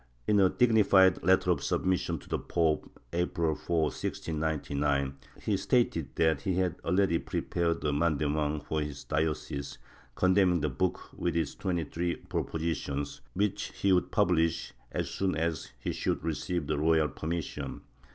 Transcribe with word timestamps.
In 0.25 0.39
a 0.39 0.49
dignified 0.49 1.21
letter 1.21 1.51
of 1.51 1.63
submission 1.63 2.17
to 2.17 2.27
the 2.27 2.39
pope, 2.39 2.99
April 3.13 3.53
4, 3.53 3.81
1699, 3.83 5.15
he 5.43 5.55
stated 5.55 6.15
that 6.15 6.41
he 6.41 6.55
had 6.55 6.73
already 6.83 7.19
prepared 7.19 7.85
a 7.85 7.93
mandement 7.93 8.63
for 8.65 8.81
his 8.81 9.03
diocese, 9.03 9.77
condemning 10.15 10.61
the 10.61 10.69
book 10.69 11.11
with 11.15 11.35
its 11.35 11.53
twenty 11.53 11.83
three 11.83 12.15
propositions, 12.15 13.21
which 13.33 13.71
he 13.79 13.93
would 13.93 14.09
publish 14.11 14.73
as 14.91 15.07
soon 15.07 15.35
as 15.35 15.69
he 15.77 15.91
should 15.91 16.23
receive 16.23 16.65
the 16.65 16.79
royal 16.79 17.07
permission. 17.07 17.81